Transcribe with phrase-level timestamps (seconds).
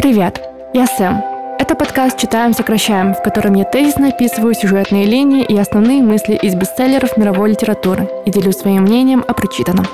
[0.00, 0.40] Привет,
[0.72, 1.22] я Сэм.
[1.58, 6.54] Это подкаст «Читаем, сокращаем», в котором я тезисно описываю сюжетные линии и основные мысли из
[6.54, 9.84] бестселлеров мировой литературы и делюсь своим мнением о прочитанном.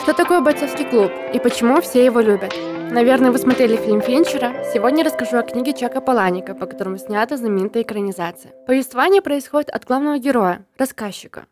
[0.00, 2.54] Что такое бойцовский клуб и почему все его любят?
[2.92, 4.52] Наверное, вы смотрели фильм Финчера.
[4.72, 8.52] Сегодня расскажу о книге Чака Паланика, по которому снята знаменитая экранизация.
[8.68, 11.46] Повествование происходит от главного героя, рассказчика,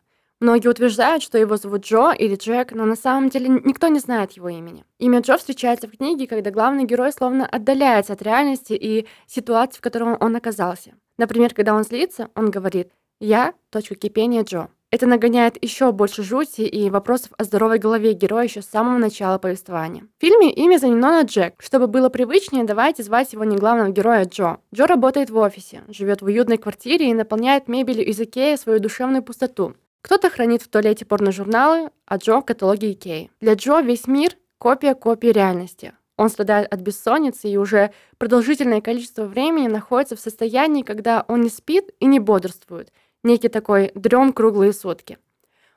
[0.45, 4.33] Многие утверждают, что его зовут Джо или Джек, но на самом деле никто не знает
[4.33, 4.85] его имени.
[4.99, 9.81] Имя Джо встречается в книге, когда главный герой словно отдаляется от реальности и ситуации, в
[9.81, 10.93] которой он оказался.
[11.17, 14.67] Например, когда он злится, он говорит «Я– точка кипения Джо».
[14.91, 19.39] Это нагоняет еще больше жути и вопросов о здоровой голове героя еще с самого начала
[19.39, 20.03] повествования.
[20.19, 21.55] В фильме имя заменено на Джек.
[21.57, 24.59] Чтобы было привычнее, давайте звать его не главного героя Джо.
[24.71, 29.23] Джо работает в офисе, живет в уютной квартире и наполняет мебелью из Икеи свою душевную
[29.23, 29.73] пустоту.
[30.05, 33.31] Кто-то хранит в туалете порножурналы, а Джо— каталоги Икеи.
[33.41, 35.95] Для Джо весь мир— копия копии реальности.
[36.15, 41.49] Он страдает от бессонницы и уже продолжительное количество времени находится в состоянии, когда он не
[41.49, 42.93] спит и не бодрствует.
[43.23, 45.17] Некий такой дрем круглые сутки.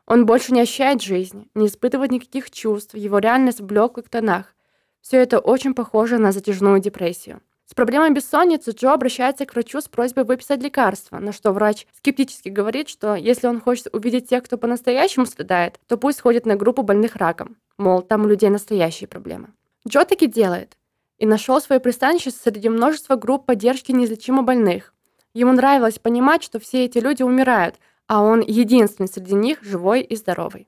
[0.05, 4.55] Он больше не ощущает жизни, не испытывает никаких чувств, его реальность в блеклых тонах.
[5.01, 7.41] Все это очень похоже на затяжную депрессию.
[7.71, 12.49] С проблемой бессонницы Джо обращается к врачу с просьбой выписать лекарство, на что врач скептически
[12.49, 16.83] говорит, что если он хочет увидеть тех, кто по-настоящему страдает, то пусть ходит на группу
[16.83, 17.57] больных раком.
[17.77, 19.49] Мол, там у людей настоящие проблемы.
[19.87, 20.79] Джо таки делает.
[21.19, 24.95] И нашел свое пристанище среди множества групп поддержки неизлечимо больных.
[25.35, 27.75] Ему нравилось понимать, что все эти люди умирают,
[28.07, 30.68] а он единственный среди них живой и здоровый.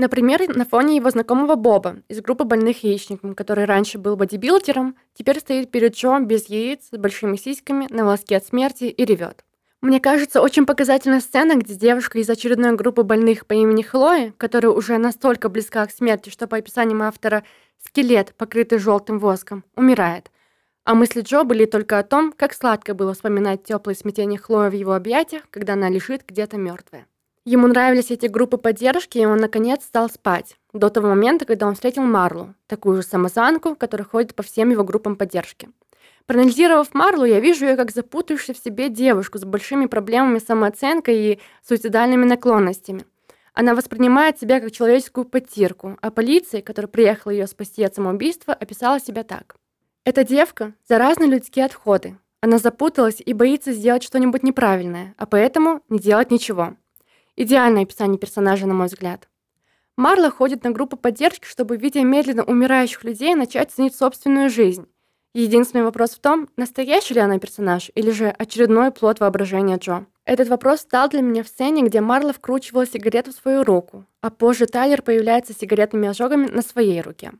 [0.00, 5.40] Например, на фоне его знакомого Боба из группы больных яичником, который раньше был бодибилдером, теперь
[5.40, 9.44] стоит перед Джо без яиц, с большими сиськами, на волоске от смерти и ревет.
[9.82, 14.72] Мне кажется, очень показательная сцена, где девушка из очередной группы больных по имени Хлои, которая
[14.72, 17.44] уже настолько близка к смерти, что по описаниям автора
[17.84, 20.30] скелет, покрытый желтым воском, умирает.
[20.84, 24.74] А мысли Джо были только о том, как сладко было вспоминать теплое смятение Хлои в
[24.74, 27.06] его объятиях, когда она лежит где-то мертвая.
[27.50, 30.54] Ему нравились эти группы поддержки, и он, наконец, стал спать.
[30.72, 34.84] До того момента, когда он встретил Марлу, такую же самозванку, которая ходит по всем его
[34.84, 35.68] группам поддержки.
[36.26, 41.40] Проанализировав Марлу, я вижу ее как запутавшуюся в себе девушку с большими проблемами самооценкой и
[41.66, 43.04] суицидальными наклонностями.
[43.52, 49.00] Она воспринимает себя как человеческую потирку, а полиция, которая приехала ее спасти от самоубийства, описала
[49.00, 49.56] себя так.
[50.04, 52.16] Эта девка– заразные людские отходы.
[52.42, 56.76] Она запуталась и боится сделать что-нибудь неправильное, а поэтому не делать ничего.
[57.36, 59.28] Идеальное описание персонажа, на мой взгляд.
[59.96, 64.86] Марла ходит на группу поддержки, чтобы, видя медленно умирающих людей, начать ценить собственную жизнь.
[65.32, 70.06] Единственный вопрос в том, настоящий ли она персонаж, или же очередной плод воображения Джо.
[70.24, 74.30] Этот вопрос стал для меня в сцене, где Марла вкручивала сигарету в свою руку, а
[74.30, 77.32] позже Тайлер появляется с сигаретными ожогами на своей руке.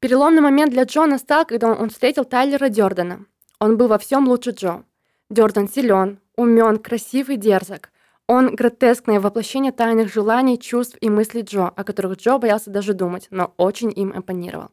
[0.00, 3.24] Переломный момент для Джо настал, когда он встретил Тайлера Дёрдена.
[3.60, 4.82] Он был во всем лучше Джо.
[5.30, 7.90] Дёрден силен, умен, красив и дерзок.
[8.28, 13.26] Он гротескное воплощение тайных желаний, чувств и мыслей Джо, о которых Джо боялся даже думать,
[13.30, 14.68] но очень им импонировал.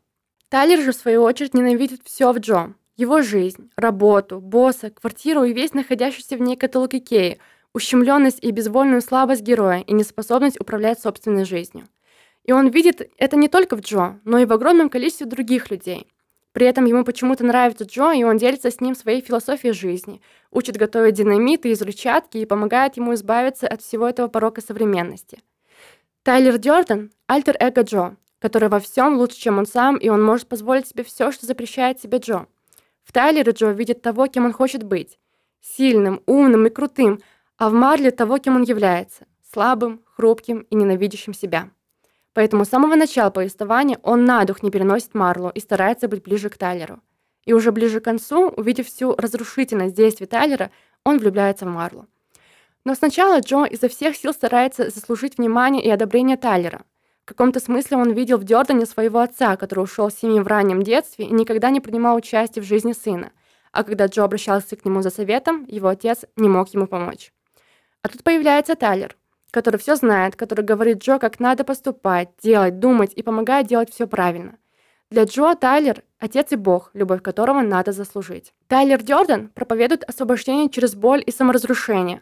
[0.50, 2.74] Тайлер же, в свою очередь, ненавидит все в Джо.
[2.98, 7.40] Его жизнь, работу, босса, квартиру и весь находящийся в ней каталог Икеи,
[7.74, 11.88] ущемленность и безвольную слабость героя и неспособность управлять собственной жизнью.
[12.44, 16.08] И он видит это не только в Джо, но и в огромном количестве других людей.
[16.56, 20.22] При этом ему почему-то нравится Джо, и он делится с ним своей философией жизни,
[20.52, 25.42] учит готовить динамиты из взрывчатки и помогает ему избавиться от всего этого порока современности.
[26.24, 30.88] Тайлер Дёрден– альтер-эго Джо, который во всем лучше, чем он сам, и он может позволить
[30.88, 32.46] себе все, что запрещает себе Джо.
[33.04, 35.20] В Тайлере Джо видит того, кем он хочет быть–
[35.60, 37.20] сильным, умным и крутым,
[37.58, 41.70] а в Марле того, кем он является– слабым, хрупким и ненавидящим себя.
[42.36, 46.50] Поэтому с самого начала повествования он на дух не переносит Марлу и старается быть ближе
[46.50, 47.00] к Тайлеру.
[47.46, 50.70] И уже ближе к концу, увидев всю разрушительность действий Тайлера,
[51.06, 52.08] он влюбляется в Марлу.
[52.84, 56.84] Но сначала Джо изо всех сил старается заслужить внимание и одобрение Тайлера.
[57.24, 60.84] В каком-то смысле он видел в Дёрдане своего отца, который ушел с семьи в раннем
[60.84, 63.32] детстве и никогда не принимал участия в жизни сына.
[63.72, 67.32] А когда Джо обращался к нему за советом, его отец не мог ему помочь.
[68.02, 69.16] А тут появляется Тайлер–
[69.56, 74.06] который все знает, который говорит Джо, как надо поступать, делать, думать и помогает делать все
[74.06, 74.58] правильно.
[75.10, 78.54] Для Джо Тайлер– отец и бог, любовь которого надо заслужить.
[78.68, 82.22] Тайлер Дёрден проповедует освобождение через боль и саморазрушение.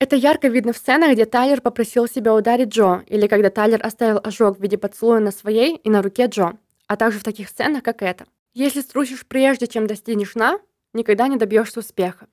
[0.00, 4.20] Это ярко видно в сценах, где Тайлер попросил себя ударить Джо, или когда Тайлер оставил
[4.20, 6.54] ожог в виде поцелуя на своей и на руке Джо,
[6.88, 8.24] а также в таких сценах, как эта.
[8.54, 10.58] Если струсишь прежде, чем достигнешь на,
[10.94, 12.26] никогда не добьешься успеха.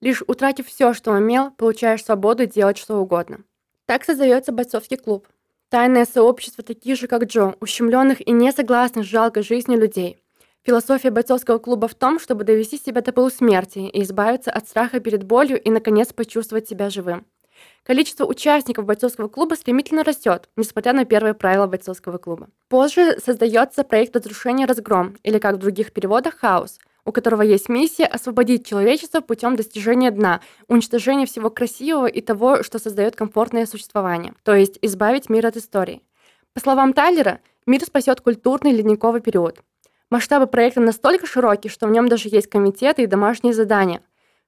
[0.00, 3.38] Лишь утратив все, что умел, получаешь свободу делать что угодно.
[3.86, 5.28] Так создается бойцовский клуб.
[5.68, 10.18] Тайное сообщество таких же, как Джо, ущемленных и не согласных с жалкой жизнью людей.
[10.64, 15.22] Философия бойцовского клуба в том, чтобы довести себя до полусмерти и избавиться от страха перед
[15.22, 17.24] болью и, наконец, почувствовать себя живым.
[17.84, 22.48] Количество участников бойцовского клуба стремительно растет, несмотря на первые правила бойцовского клуба.
[22.68, 28.04] Позже создается проект разрушения разгром, или как в других переводах хаос, у которого есть миссия
[28.04, 34.54] освободить человечество путем достижения дна, уничтожения всего красивого и того, что создает комфортное существование, то
[34.54, 36.02] есть избавить мир от истории.
[36.52, 39.60] По словам Тайлера, мир спасет культурный ледниковый период,
[40.08, 44.02] Масштабы проекта настолько широкие, что в нем даже есть комитеты и домашние задания.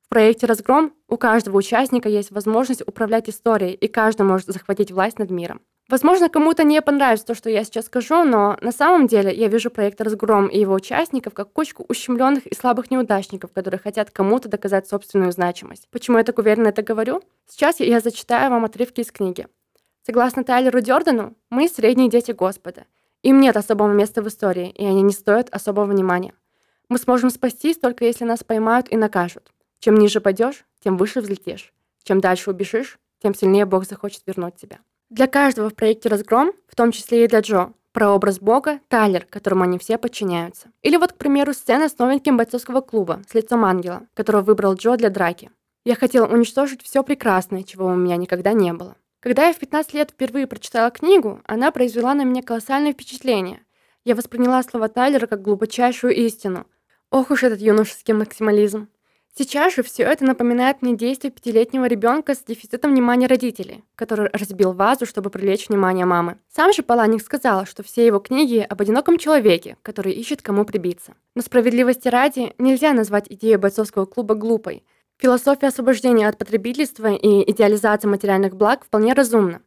[0.07, 5.19] В проекте «Разгром» у каждого участника есть возможность управлять историей, и каждый может захватить власть
[5.19, 5.61] над миром.
[5.89, 9.71] Возможно, кому-то не понравится то, что я сейчас скажу, но на самом деле я вижу
[9.71, 14.87] проект «Разгром» и его участников как кучку ущемленных и слабых неудачников, которые хотят кому-то доказать
[14.87, 15.89] собственную значимость.
[15.91, 17.23] Почему я так уверенно это говорю?
[17.49, 19.47] Сейчас я зачитаю вам отрывки из книги.
[20.03, 22.85] Согласно Тайлеру Дёрдану, мы средние дети Господа–
[23.23, 26.35] им нет особого места в истории, и они не стоят особого внимания.
[26.89, 29.53] Мы сможем спастись только если нас поймают и накажут.
[29.81, 31.73] Чем ниже пойдешь, тем выше взлетишь.
[32.05, 34.79] Чем дальше убежишь, тем сильнее Бог захочет вернуть тебя.
[35.11, 39.65] Для каждого в проекте «Разгром», в том числе и для Джо, прообраз Бога– Тайлер, которому
[39.65, 40.69] они все подчиняются.
[40.83, 44.97] Или вот, к примеру, сцена с новеньким бойцовского клуба с лицом ангела, которого выбрал Джо
[44.97, 45.51] для драки.
[45.87, 48.97] Я хотел уничтожить все прекрасное, чего у меня никогда не было.
[49.21, 53.63] Когда я в 15 лет впервые прочитала книгу, она произвела на меня колоссальное впечатление.
[54.05, 56.67] Я восприняла слова Тайлера как глубочайшую истину.
[57.11, 58.89] Ох уж этот юношеский максимализм.
[59.37, 64.73] Сейчас же все это напоминает мне действия пятилетнего ребенка с дефицитом внимания родителей, который разбил
[64.73, 66.39] вазу, чтобы привлечь внимание мамы.
[66.49, 71.15] Сам же Паланик сказал, что все его книги об одиноком человеке, который ищет кому прибиться.
[71.35, 74.85] Но справедливости ради нельзя назвать идею бойцовского клуба глупой–
[75.21, 79.63] Философия освобождения от потребительства и идеализации материальных благ вполне разумна.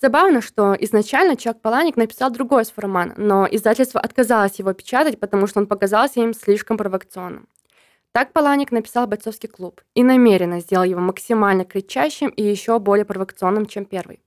[0.00, 5.48] Забавно, что изначально Чак Паланик написал другой свой роман, но издательство отказалось его печатать, потому
[5.48, 7.48] что он показался им слишком провокационным.
[8.14, 13.66] Так Паланик написал «Бойцовский клуб» и намеренно сделал его максимально кричащим и еще более провокационным,
[13.66, 14.22] чем первый.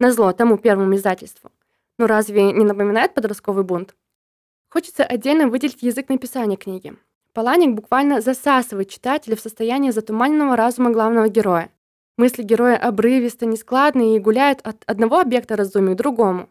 [0.00, 1.52] Назло тому первому издательству.
[1.98, 3.94] Но разве не напоминает подростковый бунт?
[4.68, 6.96] Хочется отдельно выделить язык написания книги.
[7.32, 11.70] Паланик буквально засасывает читателя в состояние затуманенного разума главного героя.
[12.16, 16.48] Мысли героя обрывисто, нескладные и гуляют от одного объекта разумия к другому.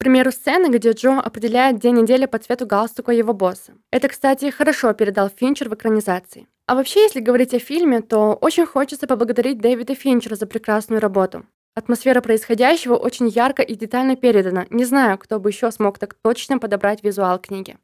[0.00, 3.74] Примеру, сцены, где Джо определяет день недели по цвету галстука его босса.
[3.90, 6.48] Это, кстати, хорошо передал Финчер в экранизации.
[6.64, 11.44] А вообще, если говорить о фильме, то очень хочется поблагодарить Дэвида Финчера за прекрасную работу.
[11.74, 14.64] Атмосфера происходящего очень ярко и детально передана.
[14.70, 17.76] Не знаю, кто бы еще смог так точно подобрать визуал книги.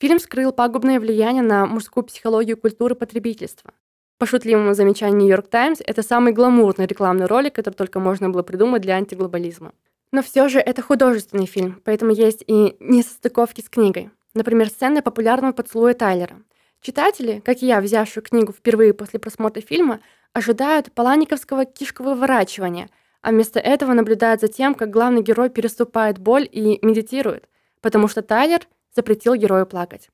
[0.00, 3.72] Фильм скрыл пагубное влияние на мужскую психологию культуры потребительства.
[4.18, 8.82] По шутливому замечанию «Нью-Йорк Таймс», это самый гламурный рекламный ролик, который только можно было придумать
[8.82, 9.72] для антиглобализма.
[10.12, 14.10] Но все же это художественный фильм, поэтому есть и несостыковки с книгой.
[14.34, 16.42] Например, сцены популярного поцелуя Тайлера.
[16.82, 20.00] Читатели, как и я, взявшие книгу впервые после просмотра фильма,
[20.34, 22.90] ожидают паланиковского кишковыворачивания,
[23.22, 27.48] а вместо этого наблюдают за тем, как главный герой переступает боль и медитирует,
[27.80, 30.10] потому что Тайлер запретил герою плакать.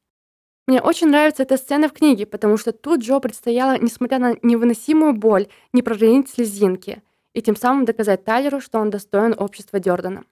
[0.69, 5.15] Мне очень нравится эта сцена в книге, потому что тут Джо предстояло, несмотря на невыносимую
[5.15, 7.03] боль, не проронить слезинки
[7.35, 10.25] и тем самым доказать Тайлеру, что он достоин общества Дёрдана.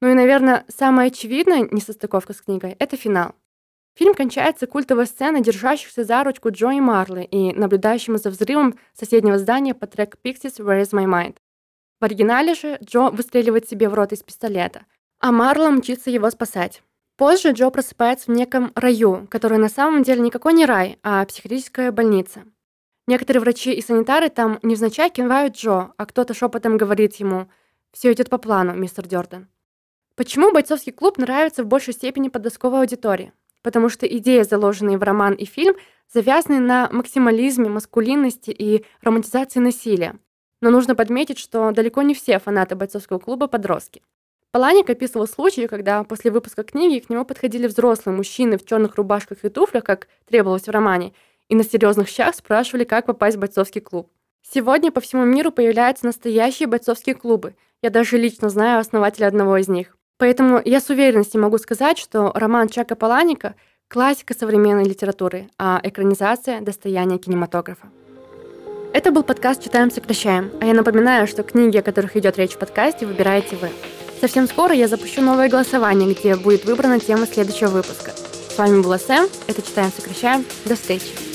[0.00, 3.34] Ну и, наверное, самая очевидная несостыковка с книгой— это финал.
[3.96, 9.38] Фильм кончается культовой сценой держащихся за ручку Джо и Марли и наблюдающим за взрывом соседнего
[9.38, 11.36] здания по трек Pixies «Where is my mind?».
[12.00, 14.86] В оригинале же Джо выстреливает себе в рот из пистолета,
[15.18, 16.82] а Марла мчится его спасать.
[17.18, 21.92] Позже Джо просыпается в неком раю, который на самом деле никакой не рай, а психиатрическая
[21.92, 22.44] больница.
[23.10, 27.48] Некоторые врачи и санитары там невзначай кивают Джо, а кто-то шепотом говорит ему
[27.90, 29.48] «Все идет по плану, мистер Дёрден».
[30.14, 33.32] Почему бойцовский клуб нравится в большей степени подростковой аудитории?
[33.62, 35.74] Потому что идеи, заложенные в роман и фильм,
[36.14, 40.14] завязаны на максимализме, маскулинности и романтизации насилия.
[40.60, 44.02] Но нужно подметить, что далеко не все фанаты бойцовского клуба подростки.
[44.52, 49.44] Паланик описывал случаи, когда после выпуска книги к нему подходили взрослые мужчины в черных рубашках
[49.44, 51.12] и туфлях, как требовалось в романе,
[51.50, 54.08] и на серьезных щах спрашивали, как попасть в бойцовский клуб.
[54.42, 57.54] Сегодня по всему миру появляются настоящие бойцовские клубы.
[57.82, 59.96] Я даже лично знаю основателя одного из них.
[60.16, 63.54] Поэтому я с уверенностью могу сказать, что роман Чака Паланика–
[63.88, 67.88] классика современной литературы, а экранизация– достояние кинематографа.
[68.92, 72.58] Это был подкаст «Читаем, сокращаем», а я напоминаю, что книги, о которых идет речь в
[72.58, 73.70] подкасте, выбираете вы.
[74.20, 78.12] Совсем скоро я запущу новое голосование, где будет выбрана тема следующего выпуска.
[78.12, 80.44] С вами была Сэм, это «Читаем, сокращаем».
[80.64, 81.29] До встречи!